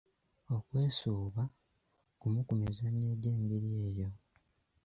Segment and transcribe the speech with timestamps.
[0.55, 1.43] "Okwesuuba,
[2.19, 4.09] gumu ku mizannyo egy’engeri eyo."